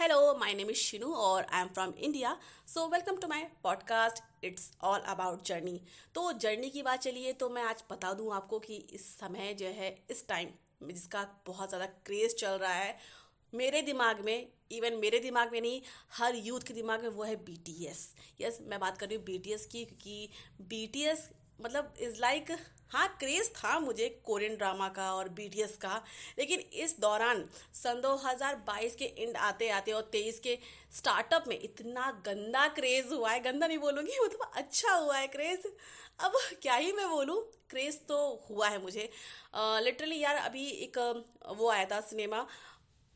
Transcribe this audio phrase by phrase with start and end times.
[0.00, 2.30] Hello, my name is Shinu और I am from India
[2.68, 5.80] so welcome to my podcast it's all about journey
[6.14, 9.66] तो journey की बात चलिए तो मैं आज बता दूँ आपको कि इस समय जो
[9.78, 10.48] है इस टाइम
[10.88, 12.96] जिसका बहुत ज़्यादा क्रेज़ चल रहा है
[13.52, 15.80] मेरे दिमाग में इवन मेरे दिमाग में नहीं
[16.12, 18.08] हर यूथ के दिमाग में वो है बी टी एस
[18.40, 20.28] यस मैं बात कर रही हूँ बी टी एस की क्योंकि
[20.70, 21.28] बी टी एस
[21.62, 22.50] मतलब इज़ लाइक
[22.92, 26.02] हाँ क्रेज़ था मुझे कोरियन ड्रामा का और बीटीएस का,
[26.38, 27.44] लेकिन इस दौरान
[27.74, 30.58] सन 2022 के एंड आते आते और 23 के
[30.92, 35.66] स्टार्टअप में इतना गंदा क्रेज़ हुआ है, गंदा नहीं बोलूँगी मतलब अच्छा हुआ है क्रेज़
[36.20, 37.40] अब क्या ही मैं बोलूँ
[37.70, 38.18] क्रेज़ तो
[38.50, 39.08] हुआ है मुझे।
[39.84, 40.98] लिटरली यार, अभी एक,
[41.48, 42.46] वो आया था cinema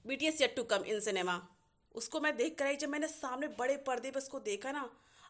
[0.04, 1.40] B T S to come in cinema
[1.94, 4.88] उसको मैं देख कर आई, जब मैंने सामने बड़े पर्दे पर उसको देखा ना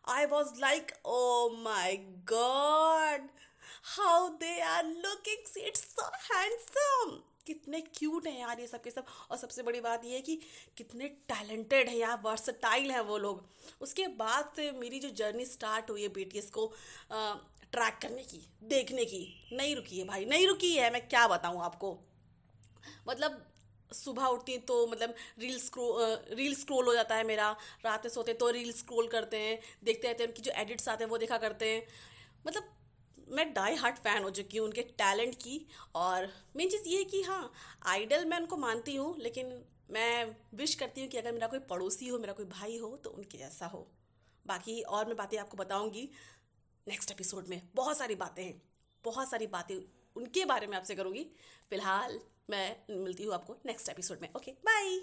[0.09, 1.97] I was like oh my
[2.33, 3.29] god
[3.97, 9.07] how they are looking it's so handsome कितने क्यूट हैं यार ये सब के सब।
[9.31, 10.37] और सबसे बड़ी बात ये है कि
[10.77, 13.45] कितने टैलेंटेड हैं यार वर्सटाइल हैं वो लोग।
[13.83, 16.67] उसके बाद से मेरी जो जर्नी स्टार्ट हुई है बी को
[17.73, 21.63] ट्रैक करने की, देखने की। नहीं रुकी है भाई, नहीं रुकी है, मैं क्या बताऊँ
[21.65, 21.99] आपको।
[23.09, 23.45] मतलब
[23.95, 25.87] सुबह उठती तो मतलब रील स्क्रो
[26.33, 27.51] रील स्क्रोल हो जाता है मेरा,
[27.85, 31.05] रात में सोते तो रील स्क्रोल करते हैं, देखते रहते हैं, उनकी जो एडिट्स आते
[31.05, 31.83] हैं वो देखा करते हैं।
[32.47, 32.73] मतलब
[33.29, 35.61] मैं डाई हार्ट फ़ैन हो चुकी हूँ उनके टैलेंट की
[35.97, 37.53] और मेन चीज़ ये है कि हाँ
[37.87, 42.09] आइडल मैं उनको मानती हूँ, लेकिन मैं विश करती हूँ कि अगर मेरा कोई पड़ोसी
[42.09, 43.87] हो, मेरा कोई भाई हो तो उनके जैसा हो।
[44.47, 46.09] बाकी और मैं बातें आपको बताऊँगी
[46.87, 48.61] नेक्स्ट एपिसोड में। बहुत सारी बातें हैं,
[49.05, 49.77] बहुत सारी बातें
[50.17, 51.27] उनके बारे में आपसे करूँगी।
[51.71, 52.19] फ़िलहाल
[52.51, 54.99] मैं मिलती हूँ आपको नेक्स्ट एपिसोड में। Okay bye